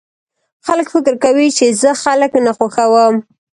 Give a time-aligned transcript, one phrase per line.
[0.65, 3.15] خلک فکر کوي چې زه خلک نه خوښوم